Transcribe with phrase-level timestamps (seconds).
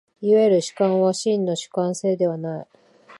[0.19, 2.67] いわゆる主観は真の主観性ではない。